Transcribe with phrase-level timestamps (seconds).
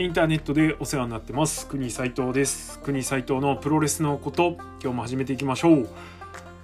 [0.00, 1.66] インターネットでお世話になってます。
[1.66, 2.80] 国斉藤です。
[2.80, 5.88] 国斉藤のプロレスのこと今日も始めていきましょう。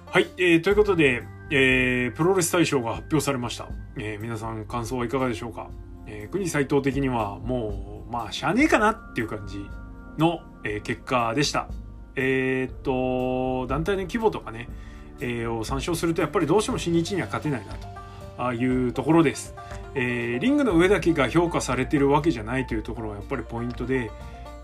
[0.07, 1.21] はい、えー、ということで、
[1.51, 3.67] えー、プロレス大賞が発表されました、
[3.99, 5.69] えー、皆さん感想はいかがでしょうか、
[6.07, 9.63] えー、国斉藤的にはもうまあしゃあねえかなっていう感じ
[10.17, 11.67] の、えー、結果でした。
[12.15, 14.67] えー、っと団体の規模とかね、
[15.19, 19.53] えー、を参照するとやっぱりどうしても新日には勝てないなというところです。
[19.99, 24.11] えー、リングの上だけが評価されてるわけじゃないというところがやっぱりポイントで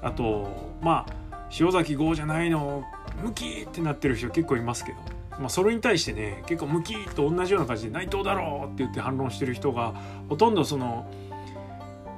[0.04, 2.84] あとまあ塩崎豪じゃないの
[3.24, 5.00] ムキーってなってる人結構いますけど、
[5.40, 9.96] まあ、それに対してね結構ムキーと同じような感じで内藤だろうって言って反論してる人が
[10.30, 11.10] ほとんどその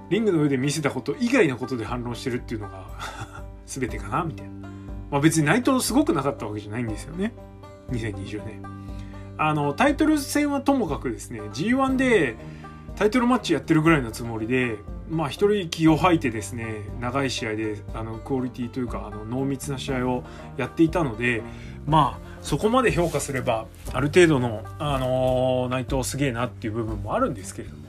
[0.09, 2.85] リングの上で見せたこと以外のことで反論してるっていうのが
[3.65, 4.67] 全てかなみたいな、
[5.09, 7.31] まあ、別に内藤すごくなかったわけじゃないんですよね
[7.91, 8.61] 2020年。
[9.37, 12.35] あのタイトル戦はともかくですね G1 で
[12.95, 14.77] タイトルマッチやってるぐらいのつもりで
[15.09, 20.23] まあ一人気を吐いてですね長い試合であのクオリティというかあの濃密な試合を
[20.57, 21.43] やっていたので
[21.85, 27.83] まあそこまで評価すればある程度の、あのー、内藤すげえなっていう部分もあるんですけれども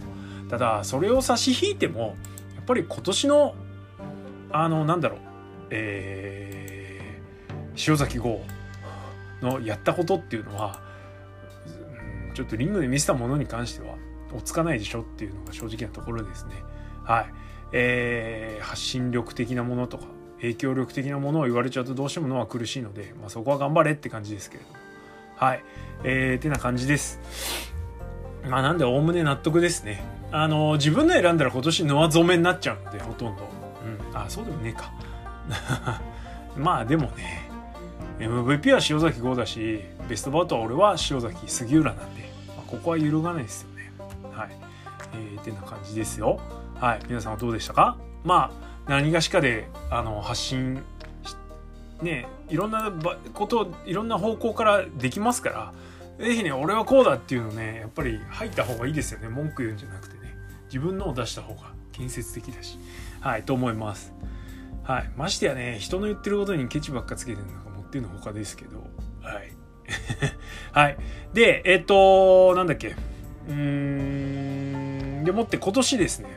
[0.51, 2.17] ただそれを差し引いても
[2.57, 3.55] やっぱり今年の
[4.51, 5.21] あのなんだろう
[5.71, 8.41] えー、塩崎豪
[9.43, 10.81] のやったことっていうのは
[12.35, 13.96] ちょっとリングで見せたものに関しては
[14.37, 16.63] 落ち着かないでしょっていうのが正直なところですね。
[17.05, 17.27] はい。
[17.73, 20.05] えー、発信力的なものとか
[20.41, 24.77] 影響力的なものを言われちゃうとどうしても脳は苦しいので、まあ、そこは頑張れって感じですけれども。
[25.37, 25.65] はい。
[26.05, 27.21] えー、てな感じです。
[28.49, 30.05] まあなんでおおむね納得ですね。
[30.31, 33.43] あの自分の選んだら今年ノア染めになっちゃうのでほとんど。
[34.13, 34.17] うん。
[34.17, 34.93] あ、そうでもねえか。
[36.57, 37.51] まあでもね、
[38.19, 43.76] MVP は塩崎豪だし、ベストバウトは俺は塩崎杉浦なんで、まあ、ここは揺るがないですよ。
[44.37, 44.51] はい。
[45.15, 46.41] えー、てな感じですよ。
[46.81, 47.01] はい。
[47.09, 47.97] 皆さんはどうでしたか？
[48.25, 48.53] ま
[48.87, 50.83] あ、何がしかで、あの、発信
[52.03, 52.93] ね、いろんな
[53.33, 55.51] こといろんな方向からできますか
[56.19, 59.29] ら、ぜひね、俺はこうだっていうのね、やっぱり入った方がいいですよね。
[59.29, 60.35] 文句言うんじゃなくてね。
[60.67, 62.79] 自分のを出した方が建設的だし。
[63.21, 64.13] はい、と思います。
[64.83, 65.11] はい。
[65.17, 68.79] ましてやね、人の言ってることにケチばっかつけてるのがもってのほかですけど、
[69.23, 69.53] はい。
[70.73, 70.97] はい。
[71.33, 72.95] で、えっ、と、なんだっけ？
[73.49, 75.25] うん。
[75.25, 76.29] でもって今年ですね、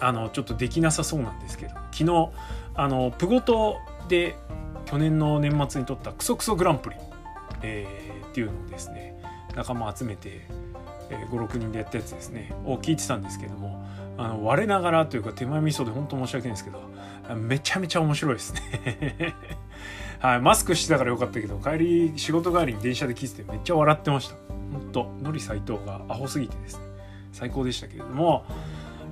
[0.00, 2.30] あの、ちょっとできなさそうなんですけど、昨日、
[2.74, 4.36] あの、プゴトで
[4.84, 6.96] 去年の年末に撮ったクソクソグランプリ、
[7.62, 9.16] えー、っていうのをですね、
[9.56, 10.42] 仲間集めて、
[11.10, 13.84] えー、56人でやったやつですねを聞いてたんですけども
[14.18, 19.34] あの我ながらというか手前味噌で本当申し訳ないんですけどめちゃめちゃ面白いですね
[20.18, 24.36] はい、マスクしてたからよかったけど帰り仕事帰りに電車で聞いててめっちゃ笑ってました。
[24.72, 26.84] ほんとのり斎藤がアホすぎてですね。
[27.32, 28.44] 最高でしたけれども。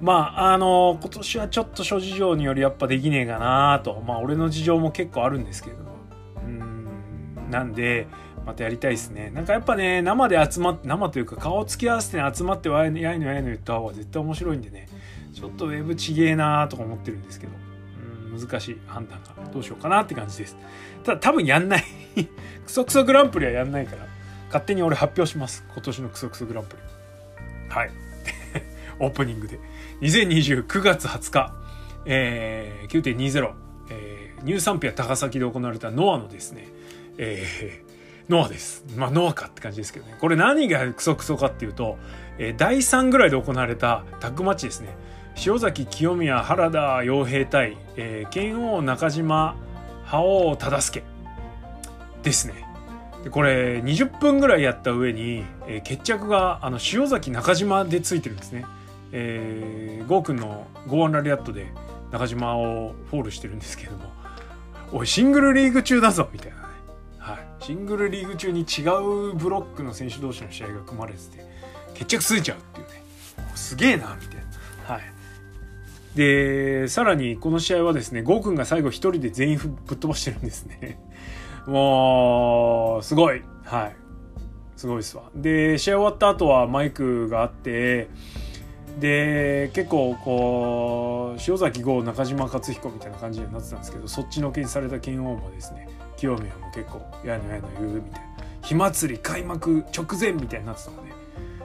[0.00, 4.02] まああの今年はちょっと諸事情によりやっぱできねえかなと。
[4.06, 5.90] まあ俺の事情も結構あるんですけれども。
[6.44, 6.88] うん
[7.50, 8.06] なんで
[8.44, 9.30] またやりたいですね。
[9.30, 14.88] なんかやっぱね生で集まって生というか顔つき合わせて、ね、集まってわいのやいのやいの言った方が絶対面白いんでね。
[15.32, 17.52] ちょっとウェブちげえなーとか思ってるんですけど。
[17.52, 17.64] うん
[18.34, 20.56] 難しい判断がどうしようかなって感じです。
[21.04, 21.84] ただ多分やんない
[22.64, 24.06] クソクソグランプリはやんないから、
[24.46, 25.64] 勝手に俺発表します。
[25.72, 26.82] 今年のクソクソグランプリ。
[27.68, 27.90] はい。
[28.98, 29.58] オープニングで。
[30.00, 31.54] 2029月20日、
[32.06, 33.52] えー、9.20、
[33.90, 36.68] えー、ニューサンピア高崎で行われたノアのですね、
[37.18, 38.84] えー、ノアです。
[38.96, 40.16] まあ、ノアかって感じですけどね。
[40.20, 41.98] これ何がクソクソかっていうと、
[42.38, 44.96] えー、第3ぐらいで行われたタッグマッチですね。
[45.44, 49.56] 塩崎清宮原田洋平対、えー、剣王中島
[50.04, 51.02] 覇王忠助
[52.22, 52.54] ですね。
[53.22, 58.64] でこれ20分ぐらいやった上に、えー、決着があの塩崎中島でついてるんですね。
[59.12, 61.72] えー、ゴーくんのゴーワンラリアットで
[62.10, 64.14] 中島をフォールしてるんですけども。
[64.92, 66.62] おいシングルリーグ中だぞみたいなね、
[67.18, 68.82] はい、シングルリーグ中に違
[69.30, 71.44] うブロックの選手同士の試合が組まれてて
[71.94, 73.02] 決着ついちゃうっていうね。
[73.56, 74.43] すげえなみたいな。
[76.14, 80.98] で、さらにこの試合はですね、ゴーくんが最後一人で全員ぶっ飛ばしてるんですね。
[81.66, 83.42] もう、すごい。
[83.64, 83.96] はい。
[84.76, 85.24] すごいですわ。
[85.34, 88.08] で、試合終わった後はマイクがあって、
[89.00, 98.34] で、結構こう、塩崎豪、中島克彦みたいな感じになってたんですけど、そっちのけにされた剣王もですね、清宮も結構、やのやの言うみたいな。
[98.62, 101.12] 火祭り開幕直前みたいになってたので、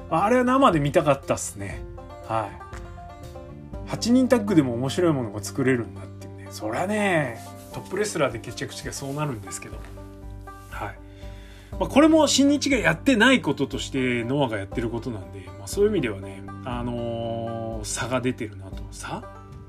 [0.10, 1.82] あれは生で見たかったっすね。
[2.28, 2.79] はい。
[3.90, 6.48] 8人タッグでも面白いものが作れるんだっていうね。
[6.52, 7.40] そりゃね
[7.74, 9.78] トップレスラーで決着してそうなるんですけど。
[10.70, 10.96] はい、
[11.72, 18.84] まあ、これも新日がやってないこととしてノアがやってることなんで、まあ、そういう意味ではねあのー、差が出てるなと。
[18.92, 19.24] 差？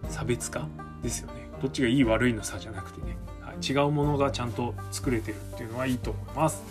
[0.09, 0.69] 差別化？
[1.03, 1.49] ですよね。
[1.63, 6.63] どっちがいい悪いの差じゃなくてね、はい、違うものがちゃんと作れてるっていうのはいいと思います。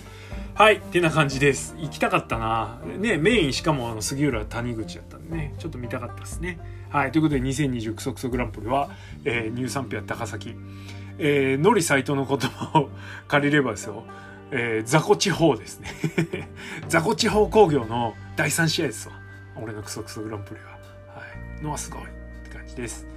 [0.59, 1.73] はいってな感じです。
[1.79, 2.81] 行きたかったな。
[2.97, 5.55] ねメインしかもあの杉浦谷口だったんでね。
[5.57, 6.59] ちょっと見たかったですね。
[6.89, 8.89] はいということで2020クソクソグランプリは、
[9.23, 10.57] えー、乳酸ピア高崎。
[11.17, 12.89] えー、のり斎藤の言葉を
[13.29, 14.03] 借りればですよ。
[14.51, 16.49] えー、雑魚地方ですね。
[16.89, 19.15] 雑魚地方工業の第3試合ですわ。
[19.55, 20.77] 俺のクソクソグランプリは、は
[21.57, 22.05] い、のはすごいっ
[22.43, 23.07] て感じです。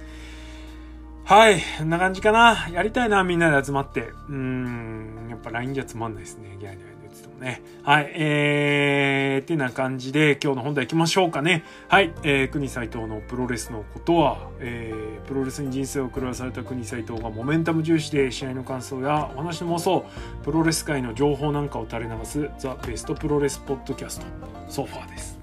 [1.25, 1.61] はい。
[1.77, 2.69] こんな感じかな。
[2.71, 4.11] やりたいな、みんなで集まって。
[4.29, 6.55] うん、やっぱ LINE じゃつまんないですね。
[6.57, 6.92] ギャーギャー。
[7.39, 7.61] ね。
[7.83, 8.11] はい。
[8.15, 11.63] えー、ってな感じで今日の本題行きましょうかね。
[11.87, 12.13] はい。
[12.23, 20.05] えー、国斎藤のプロレスのことは、えー、プロレスに人生を狂わされた国斎藤がモメンタム重視で試合の感想やお話の妄想、
[20.43, 24.25] プロレス界の情報なんかを垂れ流すザ・ベストプロレスポッドキャスト、
[24.69, 25.39] ソファーです。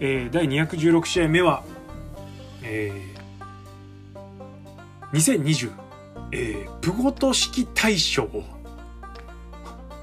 [0.00, 1.62] えー、第216試合目は、
[2.62, 5.70] えー、2020、
[6.32, 8.28] えー、プゴト式大賞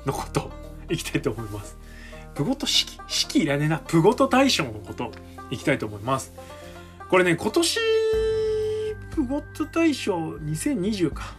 [0.06, 0.52] のこと
[0.90, 1.78] いきたいと思います。
[2.36, 3.80] プゴト式式いらねえな。
[3.80, 5.12] プゴト大賞のこと
[5.52, 6.34] いきたいと思います。
[7.10, 7.80] これね、今年、
[9.12, 11.36] プゴト大賞2020か。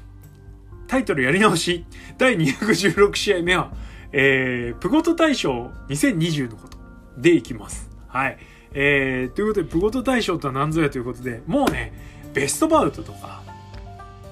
[0.88, 1.84] タイトルやり直し。
[2.18, 3.72] 第216試合目は、
[4.12, 6.78] えー、プゴト大賞2020のこと
[7.16, 7.88] でいきます。
[8.08, 8.38] はい。
[8.72, 11.92] えー、ということで、プゴト大賞とは何ぞやということで、もうね、
[12.34, 13.42] ベストバウトとか、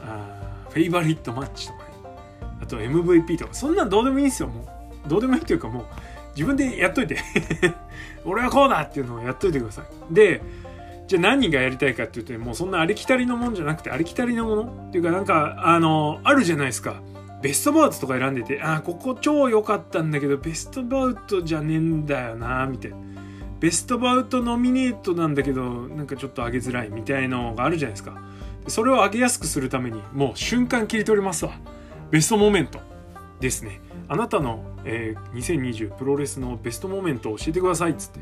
[0.02, 0.38] あ
[0.70, 1.90] フェイバリットマッチとかね
[2.62, 5.84] あと MVP とかそんなんどうでもいいんですよもうどうでもいいというかもう
[6.34, 7.18] 自分でやっといて。
[8.24, 10.14] 俺はこうだっていうのをやっといてください。
[10.14, 10.42] で
[11.06, 17.00] じゃあ何がやりたいかっていうともうそんなありきたりのもんじゃなくてありきたりのものっていうかなんかあのあるじゃないですか。
[17.40, 22.96] ベストバウトとか選んでてあここ超良かったんだけどベストバウトじゃねえんだよなみたいな。
[23.60, 28.20] ベストバウトノミネートなんだけどなんかちょっと上げづらいみたいのがあるじゃないですか。
[28.66, 31.52] それを上げやすくするためにもう瞬間切り取りますわ。
[32.10, 32.80] ベストモメント
[33.40, 33.80] ですね。
[34.08, 38.20] あなたの、えー、2020プロレスのベストモメントを教えてくださいっつって、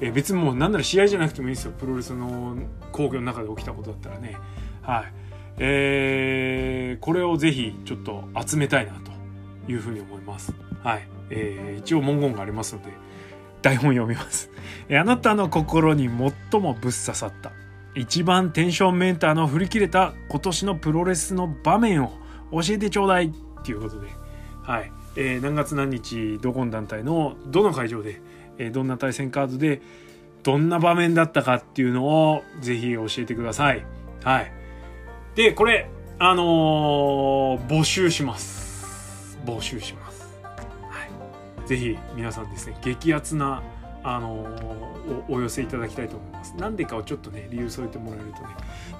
[0.00, 1.72] えー、別にもう何なら試合じゃなくてもいいですよ。
[1.72, 2.56] プロレスの
[2.92, 4.36] 工業の中で起きたことだったらね。
[4.82, 5.12] はい。
[5.58, 9.12] えー、これをぜひちょっと集めたいなと
[9.70, 10.54] いうふうに思います。
[10.82, 12.92] はい、えー、一応文言がありますので
[13.62, 14.50] 台本読みます、
[14.90, 17.52] え、あなたの心に最もぶっ刺さった
[17.94, 22.12] 一番テンションメーターの振り切れた今年のプロレスの場面を
[22.52, 23.32] 教えてちょうだいっ
[23.64, 24.08] ていうことで、
[24.62, 24.92] はい。
[25.16, 28.20] えー、何月何日、どこの団体のどの会場で、
[28.58, 29.80] えー、どんな対戦カードで、
[30.42, 33.84] どんな場面だったかっていうのをぜひ教えてください。
[34.22, 34.52] はい。
[35.34, 35.88] で、これ、
[36.18, 39.38] あのー、募集します。
[39.44, 40.38] 募集します。
[40.42, 41.04] は
[41.64, 41.68] い。
[41.68, 43.62] ぜひ皆さんですね、激アツな
[44.04, 44.46] あの
[45.28, 46.54] お寄せいただきたいと思います。
[46.56, 48.48] なんでかをちょっとね理由添えてもらえるとね。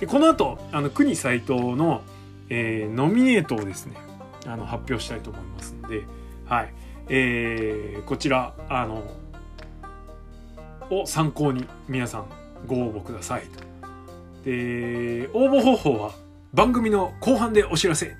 [0.01, 2.03] でこの後あの国斎藤の、
[2.49, 3.97] えー、ノミネートをですね
[4.47, 6.05] あの発表したいと思いますので、
[6.47, 6.75] はい
[7.09, 9.03] えー、こちらあの
[10.91, 12.27] を参考に皆さん
[12.67, 13.65] ご応募くださいと。
[14.45, 16.13] で応募方法は
[16.53, 18.07] 番組の後半でお知らせ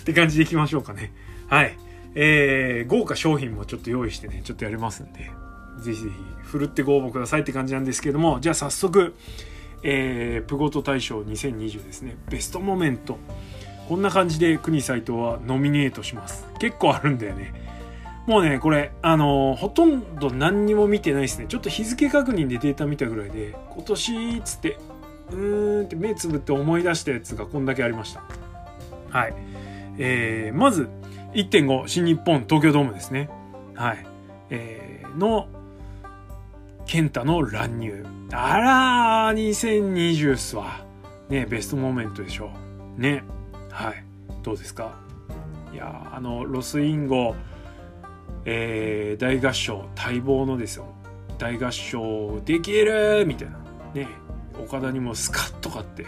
[0.00, 1.12] って感じでいきましょうかね。
[1.48, 1.76] はい。
[2.18, 5.30] えー、豪華商品もちょっと用意してね、ちょっとやりますんで、
[5.80, 9.14] ぜひぜひ、ふるってご応募くださいって感じなんですけども、じゃあ早速、
[9.82, 13.18] えー、プゴト大賞2020ですね、ベストモメント。
[13.88, 16.46] こんな感じで国斎藤はノミネートします。
[16.58, 17.52] 結構あるんだよね。
[18.26, 21.46] もうね、これ、あのー、ほとんど何にも見てないですね。
[21.48, 24.78] ちょっと日付確認でデータ見たぐらいで、今年っ、つって、
[25.30, 28.22] うーんって目つぶって思い出したやつがこんだけありました。
[29.10, 29.34] はい。
[29.98, 30.88] えー、まず、
[31.34, 33.30] 1.5新日本東京ドームですね。
[33.74, 34.04] はい。
[34.50, 35.46] えー、の
[36.86, 38.04] 健太の乱入。
[38.32, 40.84] あらー、2020っすわ。
[41.28, 42.50] ね、ベストモーメントでしょ
[42.98, 43.00] う。
[43.00, 43.22] ね。
[43.76, 44.02] はい。
[44.42, 44.96] どうですか？
[45.70, 47.34] いやあの、ロスインゴ、
[48.46, 50.86] えー、大合唱、待望のですよ。
[51.36, 53.58] 大合唱できるみたいな。
[53.92, 54.08] ね。
[54.58, 56.06] 岡田にもスカッとかって。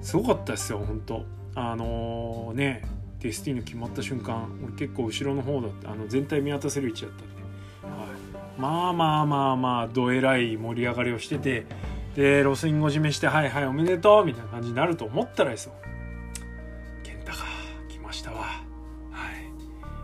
[0.00, 1.24] すごかったですよ、本当
[1.56, 2.84] あのー、ね、
[3.18, 5.90] デスティーヌ決まった瞬間、俺結構後ろの方だった。
[5.90, 7.40] あの、全体見渡せる位置だったんで。
[8.56, 11.64] まあまあまあまあどえらい盛り上がりをしてて
[12.14, 15.72] でロスインゴ締めして「はいはいおめでとう」みたいな感じになると思ったらですよ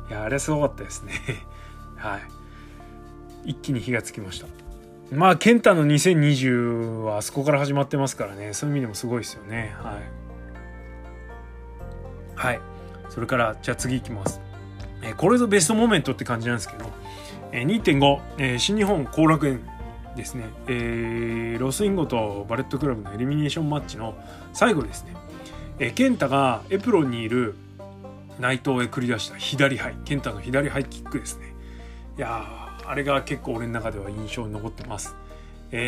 [0.08, 1.12] いやあれすごかったですね。
[1.96, 3.50] はい。
[3.50, 4.46] 一気に火がつきました。
[5.12, 8.52] まあ健太の2020はあそこから始まってますからね。
[8.52, 9.74] そういう意味でもすごいですよね。
[9.78, 9.94] はい。
[12.34, 12.60] はい。
[13.08, 14.40] それからじゃあ次いきます。
[15.02, 16.90] えこれぞベストモメントって感じなんですけど。
[17.52, 19.60] え2.5、えー、新日本後楽園
[20.16, 24.14] ですね、えー、ロスインゴとバレットクラブのエリミネーションマッチの
[24.52, 25.14] 最後ですね、
[25.78, 27.54] えー、ケンタがエプロンにいる
[28.38, 31.54] 内藤へ繰り出した左ハイケンタの左ハイキックですね。
[32.16, 32.44] いや
[32.84, 35.16] あれが結構俺の中では印象に残ってます。
[35.72, 35.80] え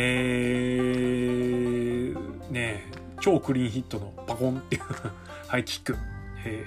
[2.13, 2.91] ー、ね
[3.21, 4.81] 超クリーンヒットのパコンっていう
[5.47, 5.95] ハイキック、
[6.45, 6.65] え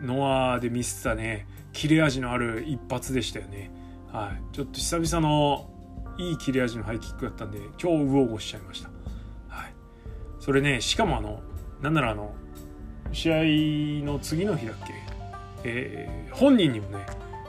[0.00, 1.46] ー、ノアで見せたね。
[1.72, 3.70] 切れ味のある一発でしたよね。
[4.12, 4.54] はい。
[4.54, 5.68] ちょっと久々の
[6.18, 8.88] いい切れ味のハイキックだったんで超ウォーゴしちゃいました。
[9.48, 9.74] はい。
[10.38, 11.42] それねしかもあの
[11.82, 12.34] なんならあの
[13.14, 14.92] 試合の次の日だっけ、
[15.64, 17.06] えー、本人にもね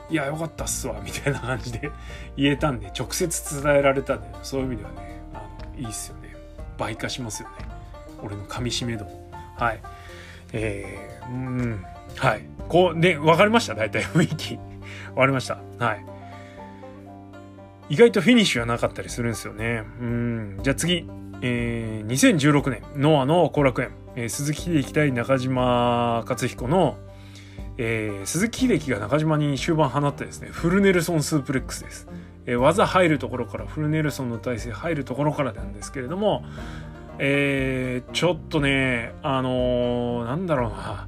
[0.10, 1.92] いやよかったっすわみたいな感じで
[2.38, 6.36] 言えたんで直接伝えられたんでそういう意味ではねあのいいっすよね。
[6.78, 7.56] 倍化しますよね。
[8.22, 9.06] 俺の噛み締め度
[9.58, 9.82] はい。
[10.54, 11.86] えー、うん。
[12.18, 12.42] はい。
[12.70, 13.74] こうね分かりました？
[13.76, 14.58] 大体雰囲気。
[14.58, 15.58] 分かりました。
[15.80, 16.06] はい。
[17.90, 19.84] 意外とフィニッシュはなかったりするんですよね。
[20.00, 20.60] うん。
[20.62, 21.10] じゃあ次。
[21.42, 26.98] えー、2016年ノアの後楽園、えー、鈴木秀樹対中島克彦の
[27.78, 32.08] えー、鈴木秀樹が中島に終盤放ったですねフルネルソンスープレックスです、
[32.46, 36.46] えー、技入るところからフルネルソンの体勢入るところからなんですけれども、
[37.20, 41.08] えー、ちょっとねあのー、なんだろうな。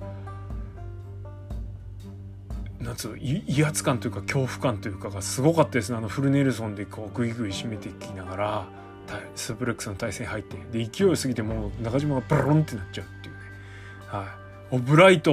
[2.82, 5.98] なんつう威圧感というか恐怖感というかがすごかったですね。
[5.98, 8.87] あのフルネルソンでこうグイグイ締めていきながら。
[9.36, 13.42] スープレックスの体勢入ってで勢いすぎてもう中島がブロンってなっちゃうっていうね。
[14.08, 14.24] は
[14.72, 14.76] い。
[14.76, 15.32] オブライト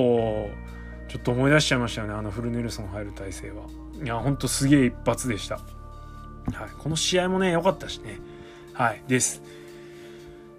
[1.08, 2.14] ちょっと思い出しちゃいましたよね。
[2.14, 3.64] あのフルネルソン入る体勢は。
[4.02, 5.64] いやほんとすげえ一発でした、はい、
[6.76, 8.18] この試合もね良かったしね。
[8.72, 9.02] はい。
[9.08, 9.42] です。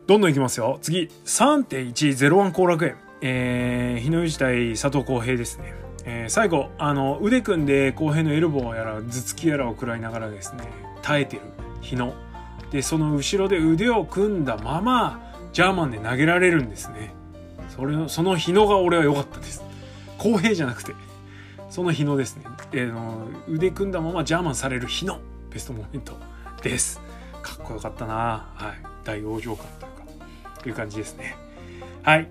[0.07, 0.79] どんどんいきますよ。
[0.81, 1.09] 次。
[1.25, 3.05] 3.101後楽園。
[3.21, 5.73] えー、日の内対佐藤浩平ですね、
[6.05, 10.63] えー、最後あの腕組んで浩平のエルボーやら頭突きやらを食らいながらですね
[11.01, 11.41] 耐えてる
[11.81, 12.13] 日野。
[12.75, 17.13] でその後ろで腕を組んだままジャーマンで投げられるんですね。
[17.69, 19.63] それその日野が俺は良かったです。
[20.17, 20.93] 公平じゃなくて
[21.69, 26.17] その日のですね、えー、の腕組んだままジャーマンされる日のベストモメント
[26.63, 26.99] です。
[27.41, 28.51] かっこよかったな。
[28.55, 29.05] はい。
[29.05, 31.37] 大往生感というかという感じですね。
[32.03, 32.27] はい。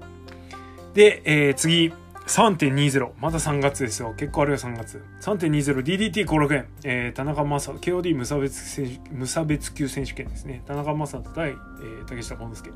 [0.92, 1.90] で、えー、次。
[2.26, 4.14] 3.20まだ3月ですよ。
[4.16, 10.62] 結構あるよ3月 3.20DDT 後楽園、えー、田中将 KOD 無差別無差別級選手権ですね。
[10.66, 12.70] 田中将人対、えー、竹下幸之助、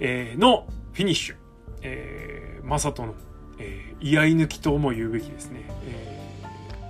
[0.00, 1.36] えー、のフィニッシュ、
[1.82, 3.14] えー、将斗の
[3.58, 6.30] えー、居合抜きとも言うべきですね、え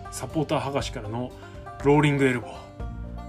[0.05, 1.31] ー、サポーター剥がしからの
[1.85, 2.67] ローリングエルボー。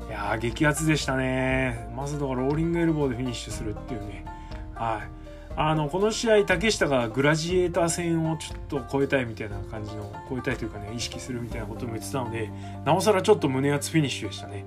[0.08, 1.90] いやー激アツでしたね。
[1.96, 4.26] まさかローリングエルボーでフィニッシュするっていうね。
[4.74, 5.17] はい。
[5.60, 12.52] あのこの試合竹下がグラジエーター戦をちょっと超えたいみたいな感じの超えたいというかね意識するみたいなことも言ってたので
[12.86, 14.66] なおさらちょっと胸熱フィニッシュでしたね。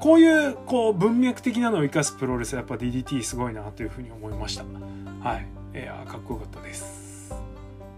[0.00, 4.64] こういうこう文脈的なのを生かすプロレスはやっぱ DDT すごいなというふうに思いました。
[5.28, 5.46] はい。
[5.74, 7.34] いやかっこよかったです。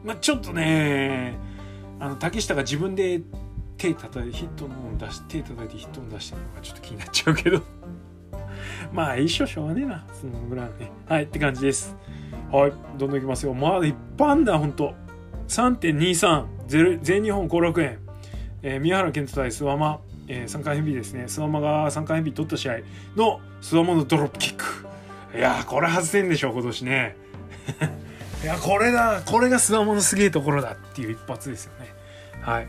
[0.02, 1.36] まあ、ちょっとね
[1.98, 3.20] あの竹下が自分で
[3.76, 7.60] 手叩いてヒットの出して手叩いてヒットの出してるのがちょっと気になっちゃうけど。
[8.94, 10.06] まあ一緒しょうがねえな。
[10.18, 10.90] そのぐらいのね。
[11.06, 11.94] はいって感じです。
[12.52, 13.54] はいどんどんいきますよ。
[13.54, 14.94] まだいっぱいあんだほんと
[15.48, 17.98] 3.23全日本後楽園、
[18.62, 21.24] えー、宮原健人対諏訪間、えー、3回ヘビですね。
[21.24, 22.78] 諏訪間が3回ヘビ取った試合
[23.16, 24.86] の諏訪間のドロップキック。
[25.36, 27.16] いやーこれ外せんでしょ今年ね。
[28.42, 31.92] いやこれだこれがスワモのすげえところだっていう一発ですよね。
[32.40, 32.68] はい。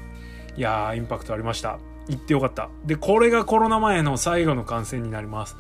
[0.58, 1.80] いやインパクトありました。
[2.08, 2.70] 行ってよかった。
[2.86, 5.56] でこれがコロナ前の最後の観戦になります。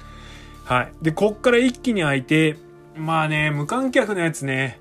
[0.65, 0.93] はい。
[1.01, 2.57] でこっから一気に開いて
[2.95, 4.79] まあね無観客のやつね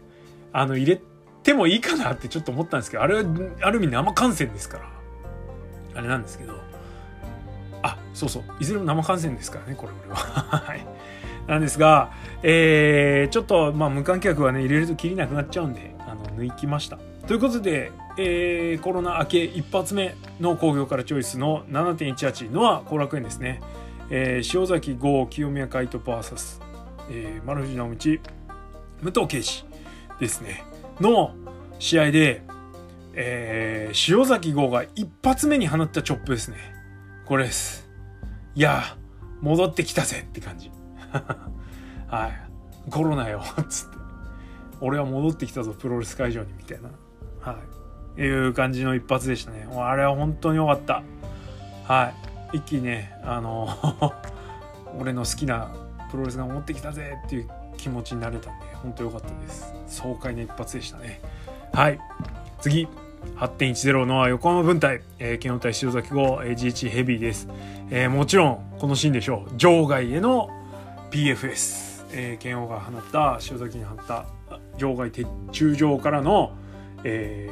[0.52, 1.02] あの入れ
[1.42, 3.24] てもいいかなってちょっと思ったんですけどあれは
[3.62, 4.90] ある意味生観戦ですから。
[5.94, 6.54] あれなんですけど。
[7.82, 8.42] あそうそう。
[8.60, 10.16] いずれも生観戦ですからねこれ俺は。
[10.66, 10.86] はい。
[11.46, 12.12] なんですが、
[12.42, 16.98] えー、ちょっと、まあ、無観客はね、入れるときりなくなっちゃうんで、あの、抜きました。
[17.26, 23.60] ということで、えー、コロナ明け一発目の工業からチョイスの7.18のは後楽園ですね。
[24.10, 26.60] えー、塩崎豪、清宮海斗 VS、
[27.10, 27.96] えー、丸藤直道、
[29.02, 29.64] 武藤敬司
[30.20, 30.62] ですね。
[31.00, 31.34] の
[31.80, 32.42] 試合で、
[33.14, 36.56] えー、塩崎豪が一発目に放ったチョップですね。
[37.26, 37.90] これです。
[38.54, 38.96] いや、
[39.40, 40.70] 戻ってきたぜって感じ。
[42.06, 42.90] はい。
[42.90, 43.96] コロナよっ、つって。
[44.80, 46.90] 俺は戻ってきたぞ、プロレス会場に、みたいな。
[47.40, 47.58] は
[48.16, 48.20] い。
[48.20, 49.66] いう感じの一発でしたね。
[49.76, 51.02] あれは本当に良かった。
[51.84, 52.12] は
[52.52, 52.58] い。
[52.58, 53.68] 一気にね、あの
[54.98, 55.70] 俺の好きな
[56.10, 59.72] プロレスが戻ってきたぜっていう気持ちになれたんで、本当良かったです。
[59.86, 61.20] 爽快な一発でしたね。
[61.72, 61.98] はい。
[62.60, 62.88] 次、
[63.36, 67.48] 8.10の横浜分隊、えー、剣王対塩崎号 GH ヘビーです、
[67.90, 69.56] えー、もちろんこのシーンでしょう。
[69.56, 70.50] 場外への
[71.10, 74.26] PFS、えー、剣王が放った塩崎に放った
[74.78, 76.56] 場外鉄柱上からの、
[77.04, 77.48] え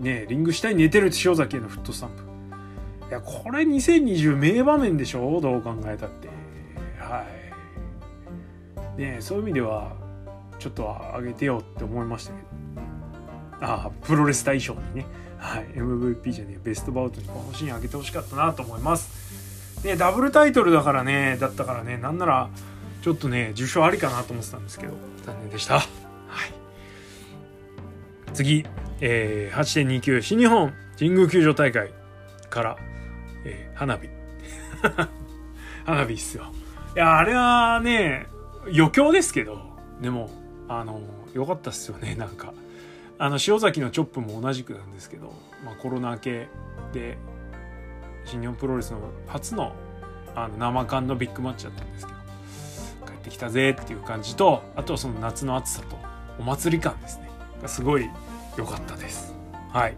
[0.00, 2.22] ー、ねリング下に寝てる塩崎へのフットスタンプ。
[3.10, 6.28] いやこれ2020名場面でしょどう考えたって。
[6.98, 7.43] はい。
[8.96, 9.92] ねそういう意味では
[10.58, 10.82] ちょっと
[11.16, 12.46] 上げてよって思いましたけど
[13.60, 15.06] あプロレス大賞にね、
[15.38, 19.34] はい、MVP じゃねベストバウトにこのシーン上げてほしかったなと思います。
[19.84, 22.48] ね、ダブルタイトルだからね、だったからね、なんなら、
[23.02, 24.94] ちょっとね、受賞ありかなと思ってたんですけど、
[25.26, 25.74] 残念でした。
[25.74, 25.86] はい。
[28.32, 28.64] 次、
[29.02, 31.90] えー、8.29新日本神宮球場大会
[32.48, 32.76] から、
[33.44, 34.08] えー、花火。
[35.84, 36.46] 花火っすよ。
[36.96, 38.26] いや、あれはね、
[38.72, 39.60] 余興ですけど、
[40.00, 40.30] でも、
[40.68, 41.00] あの、
[41.34, 42.52] 良かったっすよね、 なんか。
[43.16, 45.32] あの塩崎のチョップも同じくなんですけど、
[45.64, 46.48] まあ、コロナ明け
[46.92, 47.16] で
[48.24, 49.72] 新日本プロレスの初の
[50.34, 52.18] あの生感のビッグマッチだったんですけど
[53.06, 55.96] 帰ってきたぜっていう感じとあとはその夏の暑さと
[56.40, 57.30] お祭り感ですね。
[57.62, 58.10] がすごい
[58.56, 59.34] 良かったです。
[59.72, 59.96] はい。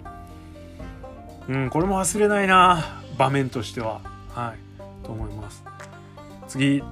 [1.48, 4.02] うんこれも忘れないな場面としては。
[4.34, 5.04] はい。
[5.04, 5.64] と思います。
[6.48, 6.82] 次。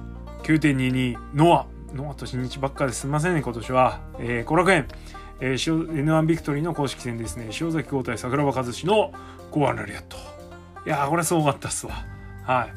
[0.45, 1.65] 9.22ノア。
[1.95, 3.99] ノアと新日ばっかですいませんね今年は。
[4.13, 4.87] 後、えー、楽園。
[5.39, 7.45] えー、N1 ビクトリーの公式戦ですね。
[7.45, 9.11] 塩崎交代桜庭和志の
[9.49, 10.17] コアラリアット。
[10.85, 12.05] いやーこれすごかったっすわ。
[12.43, 12.73] はい。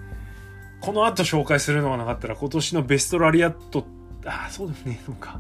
[0.81, 3.87] この後紹介するのがなかったら今年のベストラリアット
[4.25, 5.39] ああそうですねそうか。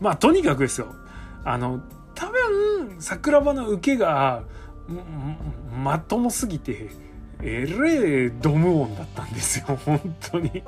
[0.00, 0.96] まあとにかくですよ。
[1.44, 1.80] あの
[2.16, 4.42] 多分桜庭の受けが
[5.80, 6.88] まともすぎて
[7.40, 10.64] えれえドム音だったんですよ本当に。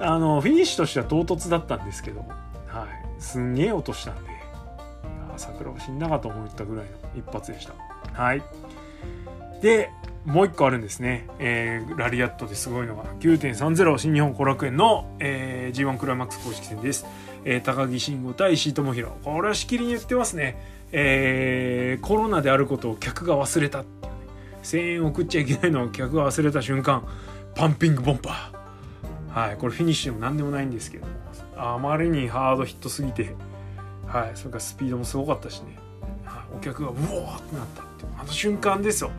[0.00, 2.20] あのフィニッシュとしては唐突だったんですけど
[2.66, 4.30] はいすんげえ音したんで
[5.40, 7.74] 桜は死んだかと思ったぐらいの一発でした。
[8.12, 8.42] はい。
[9.62, 9.90] で、
[10.24, 11.26] もう一個あるんですね。
[11.38, 17.06] えー、ラリアットですごいのが、9.30新日本後楽園の、えー、G1 クライマックス公式戦です。
[17.44, 19.12] えー、高木慎吾対石井智弘。
[19.24, 20.56] これはしきりに言ってますね。
[20.92, 24.18] えー、コロナであることを客が忘れたっていうね。
[24.62, 27.06] 声援を送っちゃいけないのを客が忘れた瞬間、
[27.54, 28.59] パンピングボンパー。
[29.32, 31.06] はい、これフィニッシュでも何でもないんですけど、
[31.56, 33.34] あまりにハードヒットすぎて、
[34.06, 35.78] はい、それからスピードもすごかったしね、
[36.24, 39.10] はい、お客がうおーってなったってあの瞬間ですよ。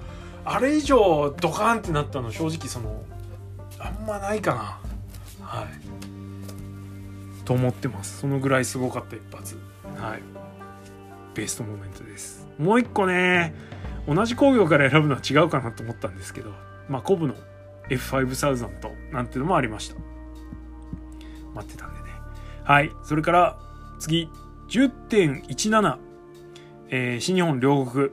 [0.44, 3.04] あれ以上ドカーンってなったの正直その
[3.80, 4.80] あんまないかな
[5.46, 5.68] はい。
[7.46, 8.20] と思ってます。
[8.20, 9.58] そのぐらいすごかった一発。
[9.98, 10.22] はい。
[11.34, 12.48] ベストモメントです。
[12.58, 13.56] もう一個ね
[14.08, 16.52] 同じ工業から選ぶのは違うかなと思ったんですけど
[16.90, 17.36] まあコブの
[17.96, 19.96] F5000 なんていうのもありました
[21.54, 22.06] 待ってたんでね
[22.64, 23.60] はいそれから
[24.00, 24.30] 次
[24.70, 25.98] 10.17、
[26.90, 28.10] えー、新日本両国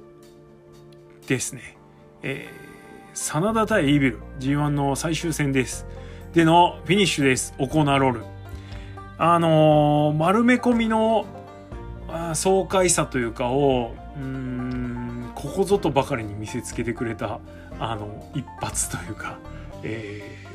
[1.28, 1.76] ですね。
[2.22, 5.86] えー、真田対イービル G1 の最終戦です。
[6.32, 7.54] でのフィニッシュです。
[7.58, 8.24] オコナロール。
[9.18, 11.26] あのー、丸め込みの
[12.34, 17.40] 爽快さというかを、うん、ここぞとばかりに見せつけてくれた、
[17.78, 19.38] あの、一発というか、
[19.82, 20.46] え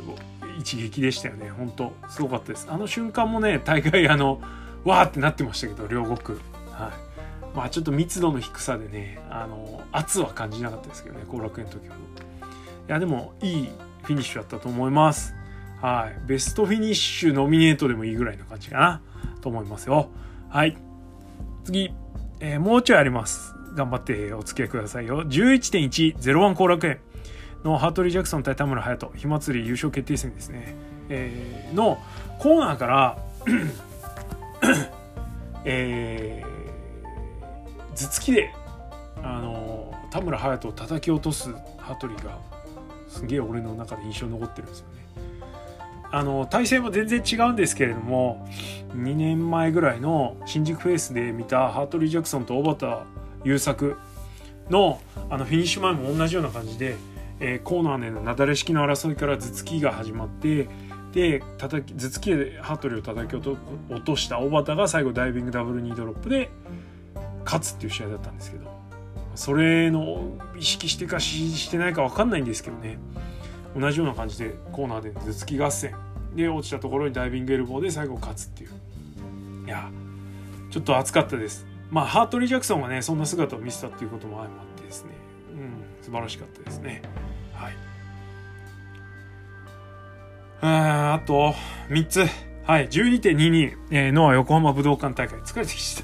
[0.42, 1.50] ー、一撃でしたよね。
[1.50, 2.68] 本当すごかったです。
[2.70, 4.42] あの瞬間もね、大会あの、
[4.84, 6.38] わーってなってましたけど両国。
[6.72, 7.14] はい。
[7.56, 12.24] まあちょっと密度の低さでねあの圧は感じなかったですけどね後楽園の時ほど
[12.88, 13.70] いやでもいい
[14.02, 15.34] フィニッシュだったと思います。
[15.82, 16.28] はい。
[16.28, 19.02] ベストフィニッシュノミネートでもいいぐらいの感じかな
[19.42, 20.10] と思いますよ。
[20.50, 20.78] はい。
[21.64, 21.94] 次、
[22.42, 23.54] えー、もうちょいあります。
[23.76, 25.24] 頑張ってお付き合いくださいよ。
[25.24, 27.00] 11.101後楽園。
[27.64, 30.76] のハートリー・ジャクソン対田村隼人火祭り優勝決定戦ですね、
[31.10, 31.98] えー、の
[32.40, 33.18] コーナーから
[35.66, 38.54] えー、頭突きで
[39.24, 42.38] あの田村隼人を叩き落とす羽鳥が
[43.08, 45.04] すげえ俺の中で印象に残ってるんですよね。
[46.12, 48.48] あの体勢も全然違うんですけれども
[48.96, 52.98] 2年前ぐらいの新宿フェイスで見たハートリー・ジャクソンと小畑
[53.44, 53.98] 優作
[54.70, 56.96] のあのフィニッシュ前も同じような感じで、
[57.46, 60.70] えー、コーナーでのなだれ式の争いから頭突きが始まって
[61.12, 66.50] で叩き頭突きで羽鳥を叩き落とした小畑が最後ダイビングダブルニードロップで
[67.44, 68.72] 勝つっていう試合だったんですけど
[69.36, 73.00] それの意識してかしてないか分かんないんですけどね。
[73.76, 75.96] 同じような感じでコーナーで頭突き合戦。
[76.36, 78.70] で落ちたところにダイビングエルボーで最後勝つっていう。
[79.66, 79.90] いや
[80.70, 81.66] ちょっと熱かったです。
[81.90, 84.73] まあハートリー・ジャクソンはねそんな姿を見せたっていうことも相まって
[86.04, 87.02] 素晴らしかったですね
[87.54, 87.74] はい
[90.62, 91.54] ああと
[91.90, 92.26] 3つ。
[92.66, 95.38] はい、12.22、えー、ノア横浜武道館大会。
[95.42, 96.04] 疲れてきた。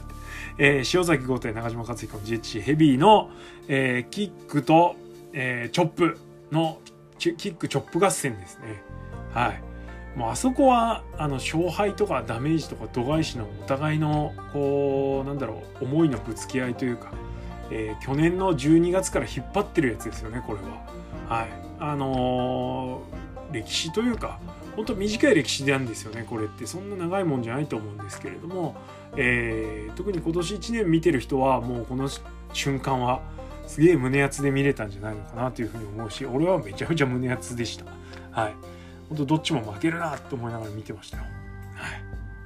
[0.58, 3.30] えー、塩崎豪太中島克彦の GHC ヘビーの、
[3.70, 4.98] えー、キックと、
[5.32, 6.18] えー、チョップ
[6.52, 6.82] の
[7.18, 8.84] キックチョップ合戦ですね。
[9.34, 9.62] はい。
[10.18, 17.14] もうあそこはあの勝敗とかダメージとか度外視のお互いのこうなんだろう思いのぶつけ合いというか、
[17.72, 21.40] えー、去年の12月から引っ張ってるやつですよねこれは。
[21.40, 21.50] はい。
[21.80, 24.40] あのー、歴史というか
[24.76, 28.76] 本当短い歴史なんですよねこれってそんな長いもんじゃないと思うんですけれども、
[29.16, 32.10] えー、特に今年1年見てる人はもうこの
[32.54, 33.22] 瞬間は
[33.68, 37.86] すげえ胸熱で見れたんじゃないのかなというふうに思うし俺はめちゃめちゃ胸熱でした。
[38.32, 38.54] はい。
[39.10, 41.24] 本当どっちも負けるなと思いながら見てましたよ。
[41.24, 42.02] はい。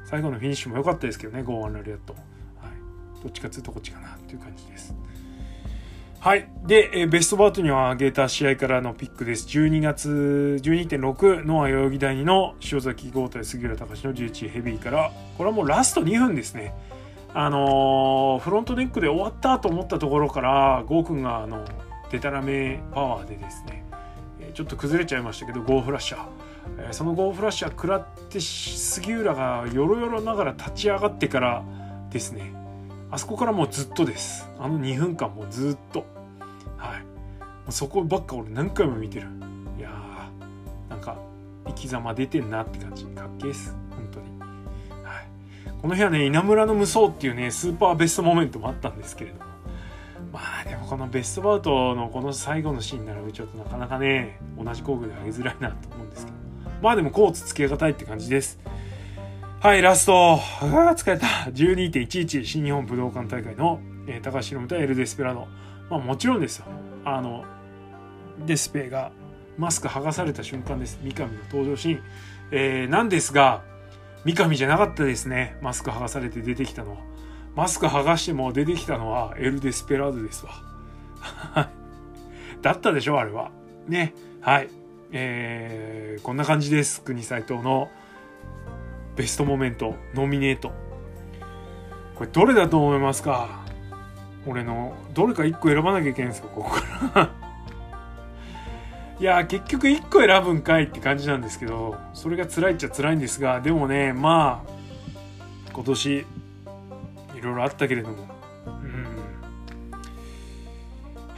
[0.05, 2.13] 最後のフィニッシュも良かったですけどね、ゴーワンラリアット。
[2.13, 3.21] はい。
[3.21, 4.95] どっちかっていうとこっちかなっていう感じです。
[6.23, 6.47] はい。
[6.65, 9.45] で、ベストバートには挙げた試合からのピックです。
[9.45, 16.73] 12月12.6ノア代々木第2の塩崎豪対杉浦隆の11ヘビーから、これはもうラスト2分ですね。
[17.33, 21.65] あのー、フロントネックで終わったと思ったところから、ゴーくんがあの、
[22.09, 23.83] デタラメパワーでですね、
[24.53, 26.93] ちょっと崩れちゃいましたけど、ゴーフラッシャー。
[26.93, 31.65] そのゴーフラッシャー食らって杉浦がよろよろながら立ち上がってから
[32.11, 32.53] ですね
[33.11, 36.12] あそこからもうずっとですあの2分間もずっと
[36.83, 39.27] はいそこばっか俺何回も見てる
[39.77, 41.17] いやーなんか
[41.65, 44.39] 生き様出てんなって感じかっけえっす本当に
[45.03, 45.29] はい
[45.81, 49.45] この日はね稲村の無双っていうねスーパーベストモメントもあったんですけれども
[50.33, 56.37] まあでもこのベストバウトのこの最後のシーンならちょっとなかなかね同じ工具で上げづらいなと思うんですけど
[56.81, 58.59] まあでも甲乙つけがたいって感じです。
[59.61, 60.33] はい、ラスト。
[60.33, 60.37] あ
[60.97, 61.25] 疲れた。
[61.53, 65.47] 12.11新日本武道館大会の、えー、高橋宏夢エル・デスペラノ。
[65.89, 66.65] まあもちろんですよ。
[67.05, 67.45] あの、
[68.45, 69.11] デスペが
[69.57, 70.99] マスク剥がされた瞬間です。
[71.03, 72.03] 三上の登場シーン。
[72.51, 73.63] えー、なんですが、
[74.25, 75.57] 三上じゃなかったですね。
[75.61, 76.97] マスク剥がされて出てきたのは。
[77.55, 80.51] マスク剥がしても出てきたのはエル・デスペラードですわ。
[82.61, 83.51] だったでしょ、あれは。
[83.87, 84.13] ね。
[84.41, 84.69] はい。
[85.11, 87.01] えー、こんな感じです。
[87.03, 87.89] 国斎藤の
[89.15, 90.71] ベストモメント、ノミネート。
[92.15, 93.62] これどれだと思いますか？
[94.45, 96.81] 俺の、どれか1個選ばなきゃいけないんですよ、ここか
[97.15, 97.29] ら。
[99.19, 106.25] いや結局1個選ぶんかいって感じなんですけど、それが辛いっちゃ辛いんですが、でもね、まあ、今年、い
[107.41, 108.15] ろいろあったけれども、
[108.65, 109.05] うん。
[109.93, 109.99] は
[111.29, 111.35] い。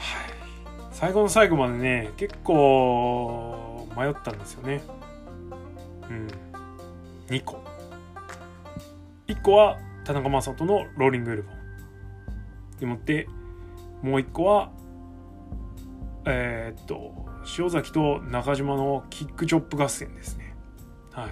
[0.92, 4.82] 最後の最後までね、結構、迷ったんですよね。
[6.10, 6.28] うん。
[7.30, 7.64] 2個。
[9.28, 11.55] 1個は田中将人のローリングエルボ
[12.80, 13.28] でもって
[14.02, 14.72] もう1個は
[16.26, 17.26] えー、っと
[17.58, 20.56] 塩崎と中島のキックチョップ合戦ですね。
[21.12, 21.30] はい。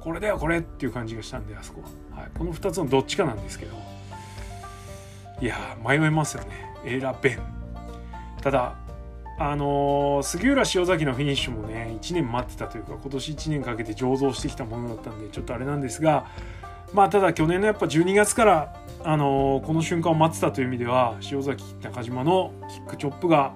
[0.00, 3.76] これだよこれっていう感じがしたんであそこは、はい、この2つのどっちかなんですけど。
[5.40, 6.74] いや迷いますよね。
[6.84, 7.40] 選べん
[8.42, 8.76] ただ
[9.38, 16.26] あのー、杉浦塩崎のフィニッシュもね1年待ってたというか今年1年かけて醸造してきたものだったんでちょっとあれなんですが
[16.94, 23.52] まあただ去年のやっぱ12月から、あの、この瞬間を待ってたという意味では塩崎中島のキックチョップが、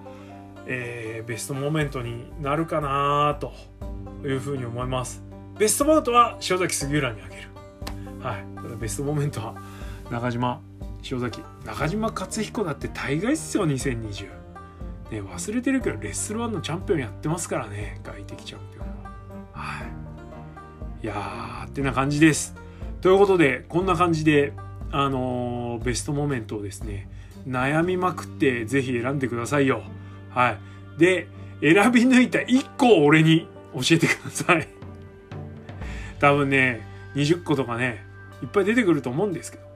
[0.67, 3.53] えー、ベストモーメントになるかなと
[4.27, 5.23] いうふうに思います。
[5.57, 7.43] ベストバウトは塩崎杉浦にあげる。
[8.21, 8.45] はい。
[8.57, 9.55] ただベストモーメントは
[10.11, 10.61] 中島
[11.09, 11.41] 塩崎。
[11.65, 14.27] 中島克彦だって大概っすよ2020
[15.13, 19.11] ね、忘れてるけどレッスル1のチャンピオンやってますからね外敵チャンピオンは。
[19.53, 21.05] はい。
[21.05, 22.68] いやーってな感じです。
[23.01, 24.53] ということでこんな感じで
[24.91, 27.09] あのー、ベストモメントをですね
[27.47, 29.83] 悩みまくってぜひ選んでくださいよ。
[30.31, 30.59] はい。
[30.99, 31.29] で
[31.61, 34.69] 選び抜いた1個を俺に教えてください。
[36.19, 38.05] 多分ね20個とかね
[38.43, 39.69] いっぱい出てくると思うんですけど。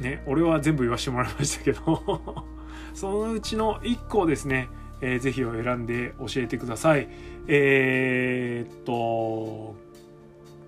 [0.00, 2.44] ね俺は全部言わせてもらいましたけど。
[2.94, 4.68] そのうちの1個をですね、
[5.00, 7.08] えー、ぜひを選んで教えてください。
[7.46, 9.76] えー、っと、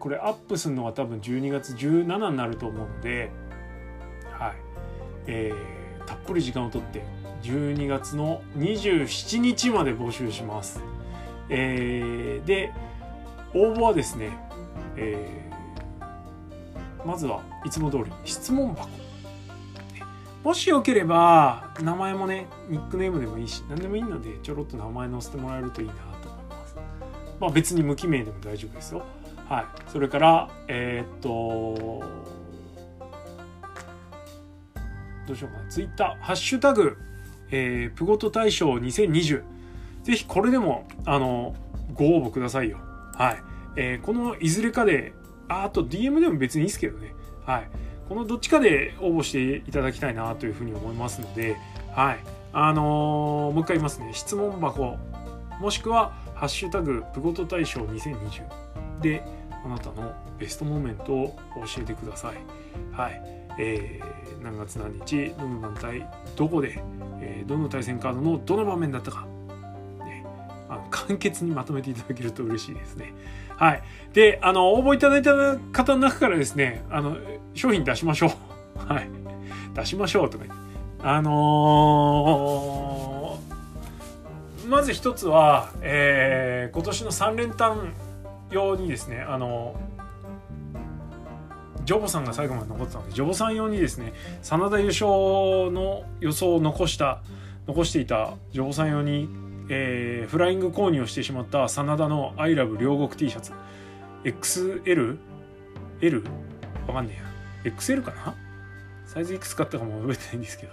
[0.02, 3.30] これアップするのは多分12月17になると思うので、
[4.32, 4.54] はい。
[5.28, 7.04] えー、たっぷり時間をとって
[7.42, 10.82] 12月の27日まで募集します。
[11.48, 12.72] えー、で、
[13.54, 14.36] 応募はですね、
[14.96, 18.88] えー、まずはいつも通り質問箱
[20.42, 26.76] もしよければ名前もねニックネームでもいいし何でもいいのでちょろっと名前載せてもらえるといいなと思います
[27.38, 29.04] まあ別に無記名でも大丈夫ですよ
[29.52, 29.64] はい。
[29.92, 32.02] それからえー、っと
[35.26, 35.68] どうしようかな。
[35.68, 36.24] ツイッター。
[36.24, 36.96] ハッシュタグ、
[37.50, 39.42] えー、プゴト大賞2020
[40.04, 41.54] ぜひこれでもあの
[41.92, 42.78] ご応募くださいよ。
[43.14, 43.42] はい、
[43.76, 45.12] えー、このいずれかで
[45.48, 47.12] ああと DM でも別にいいですけどね。
[47.44, 47.68] はい。
[48.08, 51.58] このどっちかで応募していただきたいなというふうに思いますので、
[51.94, 52.20] はい。
[52.54, 54.12] あのー、もう一回言いますね。
[54.14, 54.96] 質問箱、
[55.60, 59.22] もしくは、ハッシュタグ、プゴト大賞2020で、
[59.64, 62.36] あなたのベストモーメントを教えてください。
[62.92, 63.42] はい。
[63.58, 66.82] えー、何月何日、どの団体、どこで、
[67.20, 69.26] えー、どの対戦カードのどの場面だったか、
[70.04, 70.24] ね、
[70.68, 73.12] あの簡潔にまとめていただけると嬉しいですね。
[73.56, 73.82] はい。
[74.12, 77.16] で、あの、応募いただいた方の中からですね、あの、
[77.54, 78.30] 商品出しましょう。
[78.92, 79.08] はい。
[79.74, 80.62] 出しましょうとか言って。
[81.04, 87.92] あのー、まず一つは、えー、今年の3連単
[88.52, 89.74] 用にですね、あの
[91.84, 94.12] ジョボさんが最後まで残ってたので、ジョボさん用にですね、
[94.42, 95.06] 真田優勝
[95.70, 97.22] の予想を残した、
[97.66, 99.28] 残していたジョボさん用に
[99.68, 103.52] えー、フライング購入をしてしまった真田の I love 両国 T シャツ。
[104.24, 105.18] XL?
[106.00, 106.24] L?
[106.86, 107.20] わかんね
[107.64, 107.74] えや。
[107.74, 108.34] XL かな？
[109.06, 110.72] サイズいくつ買ったかも覚えてないんですけど。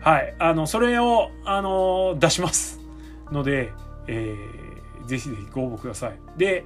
[0.00, 2.78] はいあのそれをあの出します
[3.30, 3.72] ので、
[4.06, 6.18] えー、ぜひぜひご応募ください。
[6.36, 6.64] で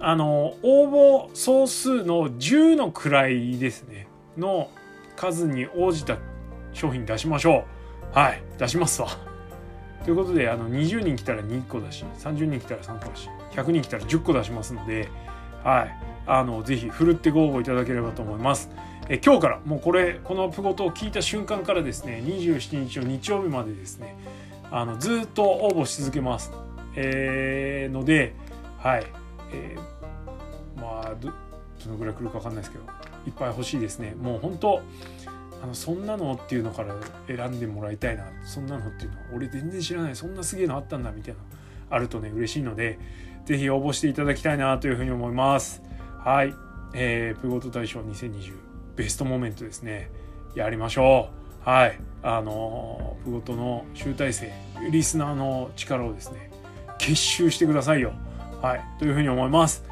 [0.00, 4.06] あの応募総数の10の位ですね。
[4.36, 4.70] の
[5.16, 6.16] 数に応じた
[6.72, 7.64] 商品出しましょ
[8.14, 8.18] う。
[8.18, 8.42] はい。
[8.58, 9.08] 出しますわ。
[10.04, 15.08] ということであの20人来たら2個だし30人来たら3個だし100人来たら10個出しますので、
[15.64, 18.70] はい、あのぜひふるってご応募いただければと思います。
[19.10, 24.16] え今日からもうこれこのプゴトを聞いた瞬間からですね27日の日曜日までですね
[24.70, 26.52] あのずっと応募し続けます。
[26.94, 28.34] えー、ので
[28.78, 29.06] はい、
[29.52, 31.32] えー、まあど
[31.90, 32.84] のぐらい来るか分かんないですけど
[33.26, 34.14] いっぱい欲しいですね。
[34.20, 34.82] もう本当
[35.62, 36.94] あのそんなのっていうのから
[37.26, 38.24] 選んでもらいたいな。
[38.44, 40.16] そんなのっていうのは俺全然知らない。
[40.16, 41.40] そんなすげえのあったんだみたいな
[41.90, 42.98] あるとね嬉しいので
[43.44, 45.82] 是非応募していただきたいなというふうに思います。
[46.18, 46.54] はい。
[46.94, 48.54] えー、プゴト大賞2020
[48.96, 50.10] ベストモメントですね。
[50.54, 51.30] やりましょ
[51.64, 51.68] う。
[51.68, 51.98] はい。
[52.22, 54.50] あのプゴトの集大成
[54.90, 56.50] リスナーの力をですね
[56.98, 58.12] 結集してくださいよ。
[58.60, 59.84] はいというふうに思います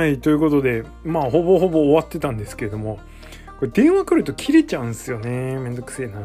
[0.00, 2.98] はい、ということで、まあ、ほぼほぼ終わってたんですけれども、
[3.58, 5.58] これ電話来ると切れちゃうんですよね。
[5.58, 6.20] めんどくせえな。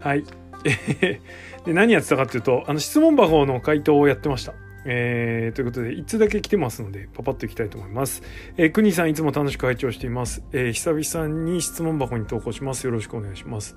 [0.00, 0.24] はい。
[1.64, 4.54] で、何やってたかっていうと、あの、質問箱の回答をやってました。
[4.88, 8.22] えー、ということで、1つだけ来てますので、パパッといきたいと思います。
[8.56, 10.42] えー、くにさんいつも楽しく拝聴しています。
[10.52, 12.86] えー、久々に質問箱に投稿します。
[12.86, 13.76] よろしくお願いします。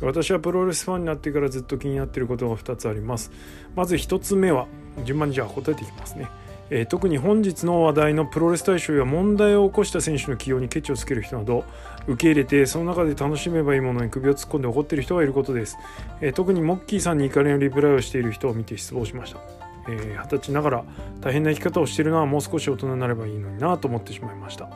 [0.00, 3.30] 私はプロレスファンになってからずっと気になっていることが2つあります。
[3.74, 4.66] まず1つ目は、
[5.04, 6.26] 順番にじゃあ答えていきますね。
[6.70, 11.64] えー、特に本日の話題のプロレス大賞や問題を起こした選手の起用にケチをつける人など
[12.08, 15.78] 受け入れてその中で楽しめばいいものに首を突っ込んで怒っている人がいることです、
[16.20, 20.84] えー、特にモッキーさんに怒りのリプライをしている人を見て失望しました二十、ー、歳ながら
[21.20, 24.68] 大変な生き方をしてるのはもう少し大人になればいいのになと思ってしまいました。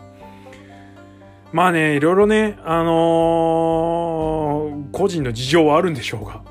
[1.52, 6.42] まあねいろいろねあのー、個人の事情はあるんでしょうが。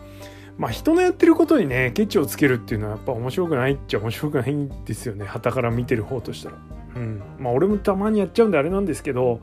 [0.57, 5.25] まあ人のやってることにねケチをつけるっていうのはやっぱ面白くないっちゃ面白くないんですよね。
[5.25, 6.57] 旗から見てる方としたら。
[6.95, 9.39] うん、まあ俺もたまにやっちゃうんであれなんですけど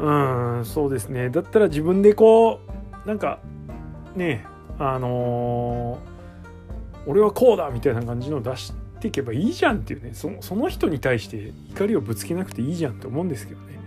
[0.00, 1.30] うんそうですね。
[1.30, 2.60] だったら自分でこ
[3.04, 3.38] うなんか
[4.16, 4.44] ね
[4.80, 5.98] あの、
[7.08, 10.10] 俺はこうだみたいな感じのを出していけばいいじゃんっていうね。
[10.12, 13.78] そその人に対して怒りをぶつけなくていいじゃんって思うんですけどね。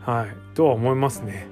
[0.00, 0.54] はい。
[0.54, 1.48] とは思いますね。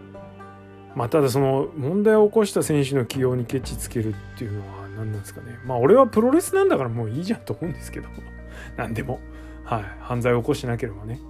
[0.95, 5.59] まあ、ただその問題を起こした選手の起用にケチつけるっていうのは何なんですかね。
[5.65, 8.09] まあ俺はプロレスなんだからもういいじゃんと思うんですけど。
[8.77, 9.19] 何でも。
[9.65, 9.85] はい。
[10.01, 11.21] 犯罪を起こしてなければね。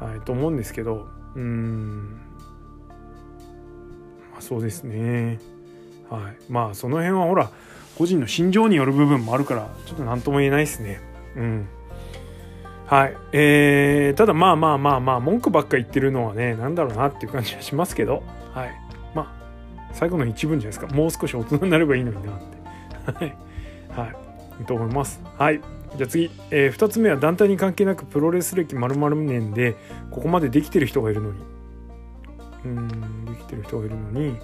[0.00, 0.20] はい。
[0.22, 1.06] と思うんですけど。
[1.34, 2.18] うん。
[4.32, 5.38] まあそうですね。
[6.10, 6.36] はい。
[6.48, 7.50] まあその辺はほら
[7.96, 11.00] 個人の心情による部分もあるからちょっと何とも言えないですね。
[11.36, 11.68] うん。
[12.86, 13.16] はい。
[13.32, 18.22] えー、ただまあまあまあまあ文句ばっか言ってるのはね何だろうなっていう感じはしますけど。
[18.52, 18.70] はい。
[19.14, 20.94] まあ最後の一文じゃないですか。
[20.94, 22.34] もう少し大人になればいいのになっ
[23.14, 23.34] て。
[23.90, 24.12] は
[24.60, 25.20] い、と思います。
[25.36, 25.60] はい。
[25.96, 29.76] じゃあ次、えー、2つ目は団体に関係なくプロレス歴丸々年で
[30.10, 31.38] ここまでできてる人がいるのに。
[32.64, 34.36] うんできてる人がいるのに。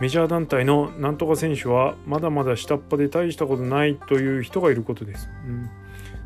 [0.00, 5.70] メジャー団体のなんとか選手はまだまだ下っ端で大したことないという人がいることです、うん、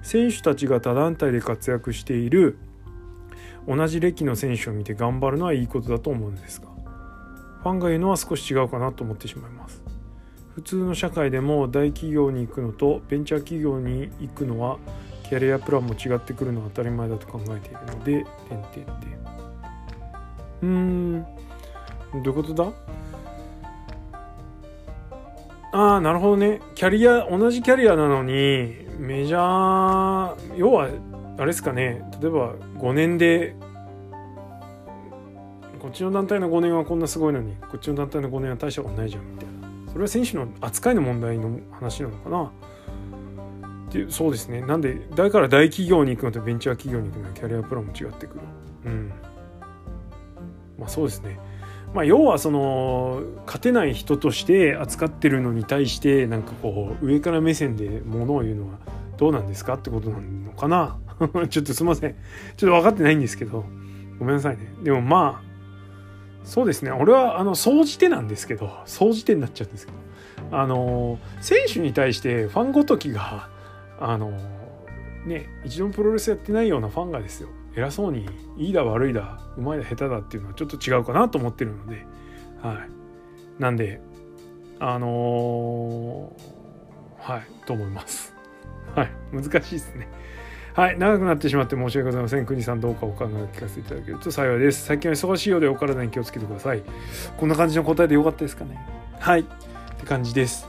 [0.02, 2.58] 選手たちが他団体で活躍している
[3.68, 6.68] 同じ歴の選手を見て頑張るのはいいことだと思うんですが
[7.62, 9.82] ファンが言うのは少し違うかなと思ってしまいます。
[10.54, 14.78] 普通の社会でも大企業に行くのとベンチャー企業に行くのは
[15.24, 18.94] キャリアプランも違ってくるのは当たり前だと考えているので点点点
[20.62, 21.26] うーん。
[22.14, 22.72] どういうことだ？
[25.72, 26.60] ああなるほどね。
[26.74, 30.88] キャリア同じキャリアなのにメジャー要は
[31.38, 32.02] あれですかね。
[32.20, 33.54] 例えば5年で
[35.80, 39.92] こっちの団体の5年はこんなすごいのにこっちの団体の5年は大したことないじゃんみたいな。
[39.92, 42.52] それは選手の扱いの問題の話なのかな。
[43.90, 44.62] でそうですね。
[44.62, 48.40] なんでだから大企業に行くのとベンチャー企業に行くのはキャリアプランも違ってくる。
[48.86, 49.12] うん。
[50.78, 51.38] まあそうですね。
[51.96, 58.78] まあ、要はその勝てない人として扱ってるのに対してなんかこう上から目線でものを言うのは
[59.16, 60.98] どうなんですかってことなのかな？
[61.48, 62.14] ちょっとすいません。
[62.58, 63.64] ちょっと分かってないんですけど。
[64.18, 64.74] ごめんなさいね。
[64.82, 66.90] でもまあそうですね。
[66.90, 68.70] 俺はあの総じてなんですけど。
[68.84, 69.92] 総じてになっちゃうんですけ
[70.50, 70.58] ど。
[70.58, 73.48] あの選手に対してファンごときが
[73.98, 74.32] あの
[75.24, 77.48] ね一度もプロレスやってないようなファンがですよ。
[77.76, 82.06] 偉そうにいいだ悪いだうまいだ下手だっていうのはちょっと違うかなと思ってるので
[82.62, 83.60] はい。
[83.60, 84.00] なんで
[84.80, 88.34] あのー、はいと思います。
[88.94, 90.08] はい難しいですね。
[90.74, 92.46] はい長くなってしまって申し訳ございません。
[92.46, 94.84] 国さんどうかお考えを聞かせていただけると幸いです。
[94.84, 96.82] 最近は忙しいようでお体に気をつけてください。
[97.38, 98.78] こんな感じの答えでよかったですかね。
[99.18, 99.44] はいっ
[99.98, 100.68] て感じです。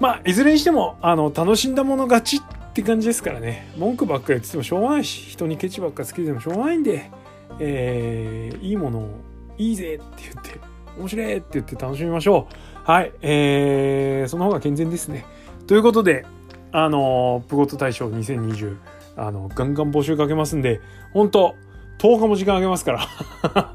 [0.00, 2.40] まあいずれにしてもあの楽しんだもの勝ちっ
[2.78, 3.68] って感じですからね。
[3.76, 7.10] 文句ばっかり言っててもしょうがないし人にケチばっかつけてもしょうがないんで、
[7.58, 9.20] えー、いいものを
[9.58, 10.60] いいぜって言って
[10.96, 12.46] 面白いって言って楽しみましょ
[12.86, 12.88] う。
[12.88, 15.26] はいえー、その方が健全ですね。
[15.66, 16.24] ということで
[16.70, 18.76] あのプゴト大賞2020
[19.16, 20.80] あのガンガン募集かけますんで
[21.12, 21.56] 本当
[21.98, 23.74] 10日も時間あげますから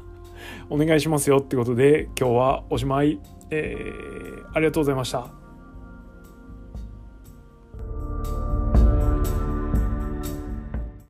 [0.70, 5.43] お願いしますよってことで今日はおしまい、えー、ありがとうございました。